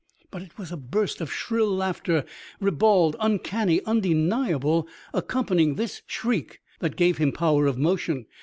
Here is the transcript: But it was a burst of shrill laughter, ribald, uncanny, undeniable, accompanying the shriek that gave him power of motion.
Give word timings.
But 0.31 0.41
it 0.41 0.57
was 0.57 0.71
a 0.71 0.77
burst 0.77 1.21
of 1.21 1.31
shrill 1.31 1.69
laughter, 1.71 2.25
ribald, 2.59 3.15
uncanny, 3.19 3.81
undeniable, 3.85 4.87
accompanying 5.13 5.75
the 5.75 5.95
shriek 6.07 6.59
that 6.79 6.95
gave 6.95 7.19
him 7.19 7.31
power 7.31 7.67
of 7.67 7.77
motion. 7.77 8.25